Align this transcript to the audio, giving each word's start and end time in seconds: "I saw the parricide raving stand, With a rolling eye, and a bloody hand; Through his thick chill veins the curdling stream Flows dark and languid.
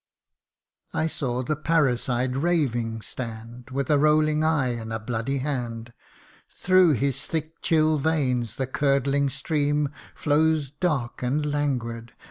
"I 0.93 1.05
saw 1.05 1.43
the 1.43 1.55
parricide 1.55 2.35
raving 2.37 3.01
stand, 3.03 3.69
With 3.69 3.87
a 3.91 3.99
rolling 3.99 4.43
eye, 4.43 4.69
and 4.69 4.91
a 4.91 4.97
bloody 4.97 5.37
hand; 5.37 5.93
Through 6.49 6.93
his 6.93 7.27
thick 7.27 7.61
chill 7.61 7.99
veins 7.99 8.55
the 8.55 8.65
curdling 8.65 9.29
stream 9.29 9.89
Flows 10.15 10.71
dark 10.71 11.21
and 11.21 11.45
languid. 11.45 12.13